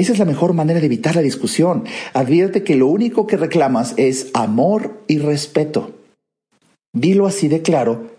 esa 0.00 0.12
es 0.12 0.18
la 0.18 0.24
mejor 0.24 0.54
manera 0.54 0.80
de 0.80 0.86
evitar 0.86 1.14
la 1.14 1.22
discusión. 1.22 1.84
Advierte 2.14 2.64
que 2.64 2.74
lo 2.74 2.86
único 2.86 3.26
que 3.26 3.36
reclamas 3.36 3.94
es 3.96 4.30
amor 4.34 5.02
y 5.06 5.18
respeto. 5.18 5.92
Dilo 6.92 7.26
así 7.26 7.48
de 7.48 7.62
claro 7.62 8.10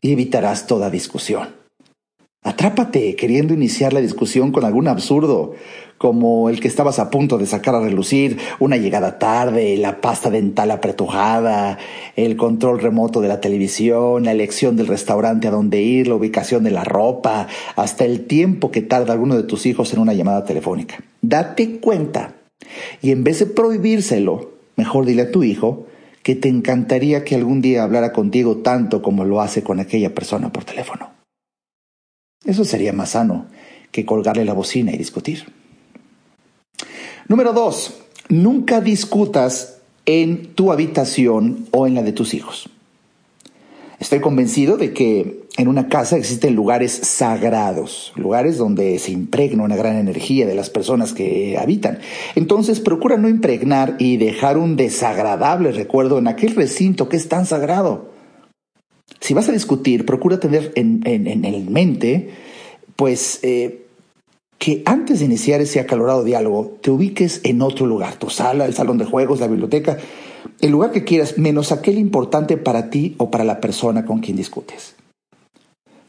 y 0.00 0.12
evitarás 0.12 0.66
toda 0.66 0.90
discusión. 0.90 1.56
Atrápate 2.42 3.16
queriendo 3.16 3.54
iniciar 3.54 3.92
la 3.92 4.00
discusión 4.00 4.52
con 4.52 4.64
algún 4.64 4.88
absurdo, 4.88 5.54
como 5.98 6.48
el 6.48 6.60
que 6.60 6.68
estabas 6.68 6.98
a 6.98 7.10
punto 7.10 7.36
de 7.38 7.46
sacar 7.46 7.74
a 7.74 7.80
relucir, 7.80 8.38
una 8.60 8.76
llegada 8.76 9.18
tarde, 9.18 9.76
la 9.76 10.00
pasta 10.00 10.30
dental 10.30 10.70
apretujada, 10.70 11.78
el 12.16 12.36
control 12.36 12.78
remoto 12.78 13.20
de 13.20 13.28
la 13.28 13.40
televisión, 13.40 14.24
la 14.24 14.32
elección 14.32 14.76
del 14.76 14.86
restaurante 14.86 15.48
a 15.48 15.50
donde 15.50 15.82
ir, 15.82 16.08
la 16.08 16.14
ubicación 16.14 16.64
de 16.64 16.70
la 16.70 16.84
ropa, 16.84 17.48
hasta 17.76 18.04
el 18.04 18.26
tiempo 18.26 18.70
que 18.70 18.80
tarda 18.80 19.12
alguno 19.12 19.36
de 19.36 19.42
tus 19.42 19.66
hijos 19.66 19.92
en 19.92 19.98
una 19.98 20.14
llamada 20.14 20.44
telefónica. 20.44 20.98
Date 21.20 21.80
cuenta 21.80 22.34
y 23.02 23.10
en 23.10 23.24
vez 23.24 23.40
de 23.40 23.46
prohibírselo, 23.46 24.52
mejor 24.76 25.04
dile 25.04 25.22
a 25.22 25.30
tu 25.30 25.42
hijo 25.42 25.86
que 26.22 26.34
te 26.34 26.48
encantaría 26.48 27.24
que 27.24 27.34
algún 27.34 27.60
día 27.60 27.82
hablara 27.82 28.12
contigo 28.12 28.58
tanto 28.58 29.02
como 29.02 29.24
lo 29.24 29.40
hace 29.40 29.62
con 29.62 29.80
aquella 29.80 30.14
persona 30.14 30.52
por 30.52 30.64
teléfono. 30.64 31.10
Eso 32.44 32.64
sería 32.64 32.92
más 32.92 33.10
sano 33.10 33.46
que 33.90 34.04
colgarle 34.04 34.44
la 34.44 34.52
bocina 34.52 34.92
y 34.92 34.98
discutir. 34.98 35.46
Número 37.28 37.52
dos, 37.52 37.92
nunca 38.30 38.80
discutas 38.80 39.78
en 40.06 40.54
tu 40.54 40.72
habitación 40.72 41.66
o 41.72 41.86
en 41.86 41.94
la 41.94 42.02
de 42.02 42.12
tus 42.12 42.32
hijos. 42.32 42.70
Estoy 44.00 44.20
convencido 44.20 44.78
de 44.78 44.94
que 44.94 45.42
en 45.58 45.68
una 45.68 45.88
casa 45.88 46.16
existen 46.16 46.54
lugares 46.54 46.92
sagrados, 46.92 48.14
lugares 48.16 48.56
donde 48.56 48.98
se 48.98 49.10
impregna 49.10 49.64
una 49.64 49.76
gran 49.76 49.96
energía 49.96 50.46
de 50.46 50.54
las 50.54 50.70
personas 50.70 51.12
que 51.12 51.58
habitan. 51.58 51.98
Entonces 52.34 52.80
procura 52.80 53.18
no 53.18 53.28
impregnar 53.28 53.96
y 53.98 54.16
dejar 54.16 54.56
un 54.56 54.76
desagradable 54.76 55.72
recuerdo 55.72 56.18
en 56.18 56.28
aquel 56.28 56.54
recinto 56.54 57.10
que 57.10 57.18
es 57.18 57.28
tan 57.28 57.44
sagrado. 57.44 58.10
Si 59.20 59.34
vas 59.34 59.50
a 59.50 59.52
discutir, 59.52 60.06
procura 60.06 60.40
tener 60.40 60.72
en, 60.76 61.02
en, 61.04 61.72
mente, 61.72 62.30
pues, 62.96 63.40
eh, 63.42 63.87
que 64.58 64.82
antes 64.86 65.20
de 65.20 65.24
iniciar 65.24 65.60
ese 65.60 65.80
acalorado 65.80 66.24
diálogo, 66.24 66.78
te 66.80 66.90
ubiques 66.90 67.40
en 67.44 67.62
otro 67.62 67.86
lugar, 67.86 68.16
tu 68.16 68.28
sala, 68.28 68.66
el 68.66 68.74
salón 68.74 68.98
de 68.98 69.04
juegos, 69.04 69.40
la 69.40 69.46
biblioteca, 69.46 69.98
el 70.60 70.70
lugar 70.70 70.90
que 70.90 71.04
quieras, 71.04 71.38
menos 71.38 71.70
aquel 71.70 71.98
importante 71.98 72.56
para 72.56 72.90
ti 72.90 73.14
o 73.18 73.30
para 73.30 73.44
la 73.44 73.60
persona 73.60 74.04
con 74.04 74.18
quien 74.18 74.36
discutes. 74.36 74.96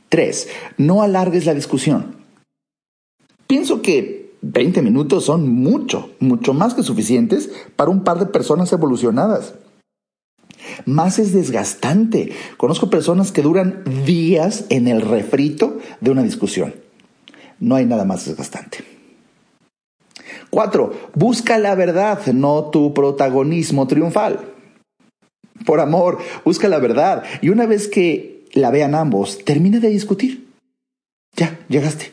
Tres, 0.10 0.50
no 0.78 1.04
alargues 1.04 1.46
la 1.46 1.54
discusión. 1.54 2.16
Pienso 3.46 3.84
que 3.84 4.34
20 4.42 4.82
minutos 4.82 5.26
son 5.26 5.48
mucho, 5.50 6.10
mucho 6.20 6.54
más 6.54 6.74
que 6.74 6.82
suficientes 6.82 7.52
para 7.76 7.92
un 7.92 8.04
par 8.04 8.18
de 8.18 8.26
personas 8.26 8.72
evolucionadas. 8.74 9.54
Más 10.86 11.20
es 11.20 11.34
desgastante. 11.34 12.32
Conozco 12.58 12.90
personas 12.90 13.32
que 13.32 13.42
duran 13.42 13.84
días 14.06 14.66
en 14.70 14.88
el 14.88 15.02
refrito 15.02 15.78
de 16.02 16.12
una 16.12 16.24
discusión. 16.24 16.74
No 17.60 17.76
hay 17.76 17.86
nada 17.86 18.06
más 18.06 18.26
desgastante. 18.26 18.84
Cuatro, 20.50 20.94
busca 21.14 21.58
la 21.58 21.76
verdad, 21.76 22.26
no 22.28 22.66
tu 22.66 22.94
protagonismo 22.94 23.88
triunfal. 23.88 24.40
Por 25.66 25.80
amor, 25.80 26.20
busca 26.46 26.68
la 26.68 26.80
verdad. 26.80 27.24
Y 27.42 27.50
una 27.50 27.66
vez 27.66 27.88
que 27.88 28.46
la 28.54 28.72
vean 28.72 28.96
ambos, 28.96 29.44
termina 29.46 29.80
de 29.80 29.90
discutir. 29.90 30.48
Ya, 31.36 31.60
llegaste. 31.70 32.12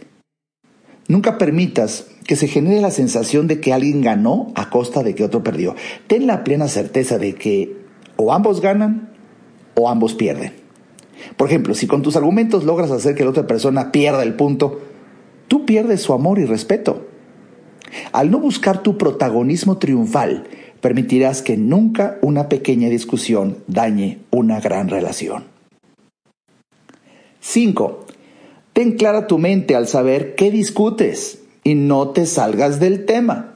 Nunca 1.09 1.38
permitas 1.38 2.09
que 2.26 2.37
se 2.37 2.48
genere 2.48 2.80
la 2.80 2.90
sensación 2.90 3.46
de 3.46 3.61
que 3.61 3.72
alguien 3.72 4.02
ganó 4.02 4.52
a 4.56 4.68
costa 4.70 5.02
de 5.02 5.14
que 5.14 5.24
otro 5.24 5.42
perdió. 5.42 5.76
Ten 6.09 6.26
la 6.26 6.42
plena 6.42 6.68
certeza 6.68 7.18
de 7.18 7.35
que 7.35 7.76
o 8.16 8.32
ambos 8.32 8.61
ganan 8.61 9.12
o 9.76 9.88
ambos 9.88 10.14
pierden. 10.14 10.52
Por 11.37 11.48
ejemplo, 11.48 11.74
si 11.74 11.87
con 11.87 12.02
tus 12.02 12.16
argumentos 12.16 12.64
logras 12.64 12.90
hacer 12.90 13.14
que 13.14 13.24
la 13.24 13.30
otra 13.30 13.46
persona 13.46 13.92
pierda 13.92 14.22
el 14.22 14.35
punto, 14.35 14.80
tú 15.48 15.66
pierdes 15.66 16.02
su 16.02 16.12
amor 16.12 16.38
y 16.38 16.44
respeto. 16.44 17.06
Al 18.12 18.30
no 18.30 18.38
buscar 18.38 18.82
tu 18.82 18.98
protagonismo 18.98 19.78
triunfal, 19.78 20.44
permitirás 20.80 21.42
que 21.42 21.56
nunca 21.56 22.18
una 22.22 22.48
pequeña 22.48 22.88
discusión 22.88 23.59
dañe 23.66 24.18
una 24.30 24.61
gran 24.61 24.88
relación. 24.88 25.44
5. 27.40 28.06
Ten 28.72 28.92
clara 28.96 29.26
tu 29.26 29.38
mente 29.38 29.74
al 29.74 29.87
saber 29.87 30.35
qué 30.35 30.50
discutes 30.50 31.40
y 31.64 31.74
no 31.74 32.11
te 32.11 32.26
salgas 32.26 32.80
del 32.80 33.06
tema. 33.06 33.54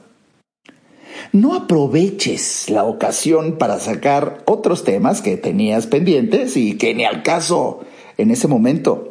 No 1.33 1.55
aproveches 1.55 2.69
la 2.69 2.83
ocasión 2.83 3.57
para 3.57 3.79
sacar 3.79 4.43
otros 4.45 4.83
temas 4.83 5.21
que 5.21 5.37
tenías 5.37 5.87
pendientes 5.87 6.57
y 6.57 6.77
que 6.77 6.93
ni 6.93 7.05
al 7.05 7.23
caso 7.23 7.81
en 8.17 8.31
ese 8.31 8.47
momento. 8.47 9.10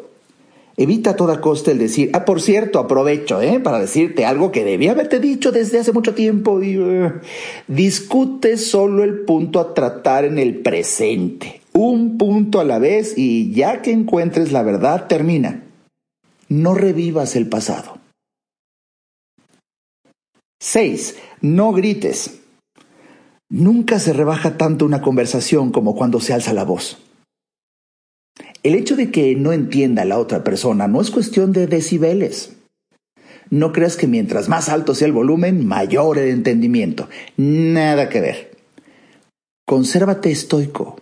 Evita 0.80 1.10
a 1.10 1.16
toda 1.16 1.42
costa 1.42 1.72
el 1.72 1.78
decir, 1.78 2.08
ah, 2.14 2.24
por 2.24 2.40
cierto, 2.40 2.78
aprovecho, 2.78 3.42
¿eh? 3.42 3.60
Para 3.60 3.78
decirte 3.78 4.24
algo 4.24 4.50
que 4.50 4.64
debía 4.64 4.92
haberte 4.92 5.20
dicho 5.20 5.52
desde 5.52 5.78
hace 5.78 5.92
mucho 5.92 6.14
tiempo. 6.14 6.62
Y, 6.62 6.78
uh, 6.78 7.20
discute 7.68 8.56
solo 8.56 9.04
el 9.04 9.26
punto 9.26 9.60
a 9.60 9.74
tratar 9.74 10.24
en 10.24 10.38
el 10.38 10.56
presente. 10.60 11.60
Un 11.74 12.16
punto 12.16 12.60
a 12.60 12.64
la 12.64 12.78
vez 12.78 13.12
y 13.18 13.52
ya 13.52 13.82
que 13.82 13.90
encuentres 13.90 14.52
la 14.52 14.62
verdad, 14.62 15.06
termina. 15.06 15.64
No 16.48 16.72
revivas 16.72 17.36
el 17.36 17.46
pasado. 17.46 17.98
6. 20.60 21.18
No 21.42 21.72
grites. 21.72 22.40
Nunca 23.50 23.98
se 23.98 24.14
rebaja 24.14 24.56
tanto 24.56 24.86
una 24.86 25.02
conversación 25.02 25.72
como 25.72 25.94
cuando 25.94 26.20
se 26.20 26.32
alza 26.32 26.54
la 26.54 26.64
voz. 26.64 26.96
El 28.62 28.74
hecho 28.74 28.94
de 28.96 29.10
que 29.10 29.34
no 29.36 29.52
entienda 29.52 30.04
la 30.04 30.18
otra 30.18 30.44
persona 30.44 30.86
no 30.86 31.00
es 31.00 31.10
cuestión 31.10 31.52
de 31.52 31.66
decibeles. 31.66 32.56
No 33.48 33.72
creas 33.72 33.96
que 33.96 34.06
mientras 34.06 34.48
más 34.48 34.68
alto 34.68 34.94
sea 34.94 35.06
el 35.06 35.12
volumen, 35.12 35.66
mayor 35.66 36.18
el 36.18 36.28
entendimiento. 36.28 37.08
Nada 37.36 38.08
que 38.08 38.20
ver. 38.20 38.50
Consérvate 39.66 40.30
estoico. 40.30 41.00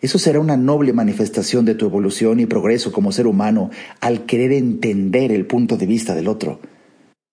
Eso 0.00 0.18
será 0.18 0.40
una 0.40 0.56
noble 0.56 0.92
manifestación 0.92 1.66
de 1.66 1.74
tu 1.74 1.84
evolución 1.84 2.40
y 2.40 2.46
progreso 2.46 2.90
como 2.90 3.12
ser 3.12 3.26
humano 3.26 3.70
al 4.00 4.24
querer 4.24 4.52
entender 4.52 5.32
el 5.32 5.46
punto 5.46 5.76
de 5.76 5.86
vista 5.86 6.14
del 6.14 6.28
otro. 6.28 6.60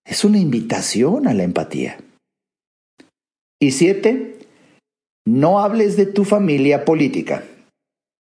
Es 0.04 0.24
una 0.24 0.38
invitación 0.38 1.26
a 1.28 1.34
la 1.34 1.44
empatía. 1.44 1.98
Y 3.60 3.70
siete, 3.70 4.38
no 5.26 5.60
hables 5.60 5.96
de 5.96 6.06
tu 6.06 6.24
familia 6.24 6.84
política. 6.84 7.44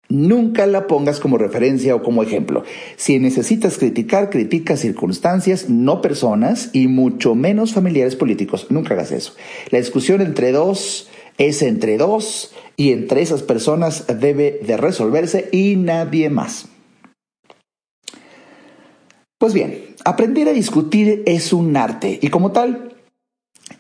Nunca 0.09 0.67
la 0.67 0.87
pongas 0.87 1.19
como 1.19 1.39
referencia 1.39 1.95
o 1.95 2.03
como 2.03 2.23
ejemplo. 2.23 2.65
Si 2.97 3.19
necesitas 3.19 3.79
criticar, 3.79 4.29
critica 4.29 4.77
circunstancias, 4.77 5.71
no 5.71 6.03
personas 6.03 6.71
y 6.73 6.89
mucho 6.89 7.35
menos 7.35 7.73
familiares 7.73 8.15
políticos. 8.15 8.67
Nunca 8.69 8.95
hagas 8.95 9.13
eso. 9.13 9.33
La 9.71 9.79
discusión 9.79 10.21
entre 10.21 10.53
dos 10.53 11.09
es 11.39 11.63
entre 11.63 11.97
dos 11.97 12.53
y 12.77 12.93
entre 12.93 13.23
esas 13.23 13.43
personas 13.43 14.05
debe 14.21 14.61
de 14.65 14.77
resolverse 14.77 15.49
y 15.53 15.77
nadie 15.77 16.29
más. 16.29 16.67
Pues 19.39 19.55
bien, 19.55 19.95
aprender 20.05 20.49
a 20.49 20.53
discutir 20.53 21.23
es 21.27 21.53
un 21.53 21.77
arte 21.77 22.19
y 22.21 22.29
como 22.29 22.53
tal 22.53 22.95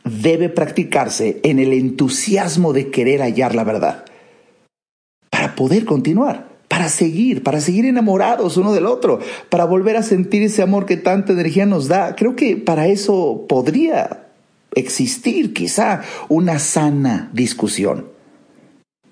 debe 0.05 0.49
practicarse 0.49 1.41
en 1.43 1.59
el 1.59 1.73
entusiasmo 1.75 2.73
de 2.73 2.91
querer 2.91 3.21
hallar 3.21 3.55
la 3.55 3.65
verdad 3.65 4.05
poder 5.55 5.85
continuar, 5.85 6.49
para 6.69 6.89
seguir, 6.89 7.43
para 7.43 7.61
seguir 7.61 7.85
enamorados 7.87 8.57
uno 8.57 8.73
del 8.73 8.87
otro, 8.87 9.21
para 9.49 9.65
volver 9.65 9.97
a 9.97 10.03
sentir 10.03 10.43
ese 10.43 10.63
amor 10.63 10.87
que 10.87 10.97
tanta 10.97 11.33
energía 11.33 11.67
nos 11.67 11.89
da. 11.89 12.17
Creo 12.17 12.37
que 12.37 12.57
para 12.57 12.89
eso 12.89 13.47
podría 13.49 14.27
existir 14.75 15.55
quizá 15.55 16.03
una 16.29 16.59
sana 16.59 17.31
discusión. 17.33 18.07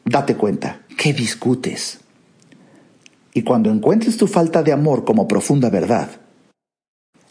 Date 0.04 0.34
cuenta, 0.34 0.82
¿qué 0.98 1.12
discutes? 1.12 2.00
Y 3.34 3.42
cuando 3.42 3.70
encuentres 3.70 4.16
tu 4.16 4.26
falta 4.26 4.62
de 4.62 4.72
amor 4.72 5.04
como 5.04 5.28
profunda 5.28 5.70
verdad, 5.70 6.10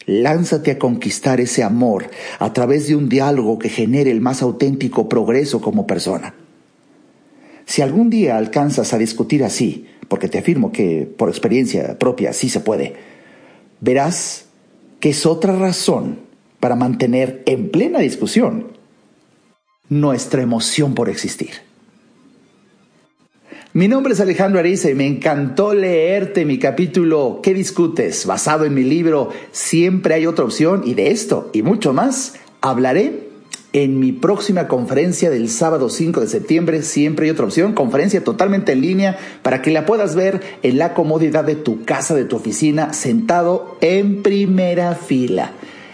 lánzate 0.06 0.72
a 0.72 0.78
conquistar 0.78 1.40
ese 1.40 1.62
amor 1.62 2.10
a 2.38 2.52
través 2.52 2.88
de 2.88 2.96
un 2.96 3.08
diálogo 3.08 3.58
que 3.58 3.68
genere 3.68 4.10
el 4.10 4.20
más 4.20 4.42
auténtico 4.42 5.08
progreso 5.08 5.60
como 5.60 5.86
persona. 5.86 6.34
Si 7.66 7.82
algún 7.82 8.10
día 8.10 8.36
alcanzas 8.36 8.92
a 8.92 8.98
discutir 8.98 9.44
así, 9.44 9.86
porque 10.08 10.28
te 10.28 10.38
afirmo 10.38 10.72
que 10.72 11.08
por 11.16 11.28
experiencia 11.28 11.98
propia 11.98 12.32
sí 12.32 12.48
se 12.48 12.60
puede, 12.60 12.94
verás 13.80 14.46
que 15.00 15.10
es 15.10 15.26
otra 15.26 15.56
razón 15.56 16.20
para 16.60 16.76
mantener 16.76 17.42
en 17.46 17.70
plena 17.70 17.98
discusión 17.98 18.68
nuestra 19.88 20.42
emoción 20.42 20.94
por 20.94 21.08
existir. 21.08 21.50
Mi 23.74 23.88
nombre 23.88 24.12
es 24.12 24.20
Alejandro 24.20 24.60
Ariza 24.60 24.90
y 24.90 24.94
me 24.94 25.06
encantó 25.06 25.72
leerte 25.72 26.44
mi 26.44 26.58
capítulo 26.58 27.40
¿Qué 27.42 27.54
discutes? 27.54 28.26
basado 28.26 28.66
en 28.66 28.74
mi 28.74 28.82
libro 28.82 29.30
Siempre 29.50 30.12
hay 30.12 30.26
otra 30.26 30.44
opción 30.44 30.82
y 30.84 30.92
de 30.92 31.10
esto 31.10 31.48
y 31.54 31.62
mucho 31.62 31.94
más 31.94 32.34
hablaré 32.60 33.31
en 33.72 33.98
mi 33.98 34.12
próxima 34.12 34.68
conferencia 34.68 35.30
del 35.30 35.48
sábado 35.48 35.88
5 35.88 36.20
de 36.20 36.26
septiembre. 36.26 36.82
Siempre 36.82 37.26
hay 37.26 37.30
otra 37.30 37.46
opción, 37.46 37.72
conferencia 37.72 38.22
totalmente 38.22 38.72
en 38.72 38.82
línea 38.82 39.18
para 39.42 39.62
que 39.62 39.70
la 39.70 39.86
puedas 39.86 40.14
ver 40.14 40.40
en 40.62 40.78
la 40.78 40.94
comodidad 40.94 41.44
de 41.44 41.54
tu 41.54 41.84
casa, 41.84 42.14
de 42.14 42.24
tu 42.24 42.36
oficina, 42.36 42.92
sentado 42.92 43.76
en 43.80 44.22
primera 44.22 44.94
fila. 44.94 45.52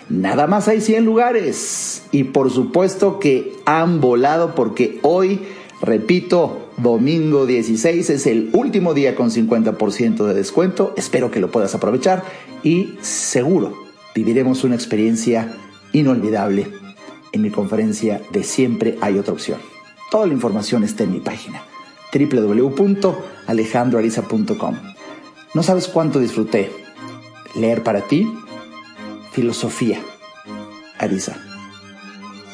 Nada 0.09 0.47
más 0.47 0.69
hay 0.69 0.81
100 0.81 1.05
lugares 1.05 2.03
y 2.13 2.25
por 2.25 2.51
supuesto 2.51 3.21
que 3.21 3.53
han 3.67 4.01
volado 4.01 4.55
porque 4.55 4.99
hoy, 5.03 5.41
repito, 5.83 6.71
domingo 6.79 7.47
16 7.47 8.09
es 8.11 8.27
el 8.27 8.51
último 8.55 8.95
día 8.95 9.15
con 9.15 9.31
50% 9.31 10.27
de 10.27 10.35
descuento. 10.35 10.95
Espero 10.97 11.31
que 11.31 11.41
lo 11.41 11.51
puedas 11.51 11.75
aprovechar 11.75 12.25
y 12.63 12.95
seguro 13.03 13.75
viviremos 14.15 14.65
una 14.65 14.75
experiencia 14.75 15.55
inolvidable 15.93 16.88
en 17.33 17.43
mi 17.43 17.51
conferencia 17.51 18.23
de 18.31 18.45
Siempre 18.45 18.97
hay 19.01 19.19
otra 19.19 19.33
opción. 19.33 19.59
Toda 20.11 20.27
la 20.27 20.33
información 20.33 20.85
está 20.85 21.05
en 21.05 21.13
mi 21.13 21.21
página 21.21 21.63
www.alejandroariza.com. 22.13 24.77
No 25.55 25.63
sabes 25.63 25.89
cuánto 25.89 26.21
disfruté 26.21 26.71
leer 27.55 27.83
para 27.83 28.03
ti 28.03 28.31
filosofía, 29.33 30.01
Arisa. 30.99 31.43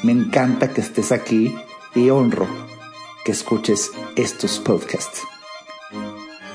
Me 0.03 0.13
encanta 0.13 0.73
que 0.73 0.81
estés 0.81 1.11
aquí 1.13 1.55
y 1.95 2.11
honro 2.11 2.47
que 3.25 3.33
escuches 3.33 3.93
estos 4.17 4.59
podcasts. 4.59 5.23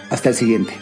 Hasta 0.09 0.29
el 0.29 0.35
siguiente. 0.35 0.73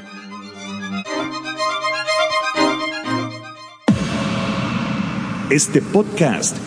Este 5.49 5.81
podcast 5.81 6.66